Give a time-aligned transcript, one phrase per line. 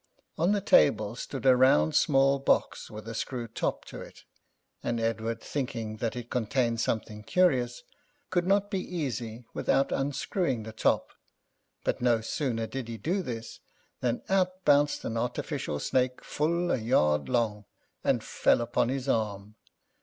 [0.31, 4.01] [Pg 42] On the table stood a round small box with a screw top to
[4.01, 4.23] it,
[4.81, 7.83] and Edward, thinking that it contained something curious,
[8.31, 11.11] could not be easy without unscrewing the top,
[11.83, 13.59] but no sooner did he do this,
[13.99, 17.65] than out bounced an artificial snake, full a yard long,
[18.03, 19.53] and fell upon his arm.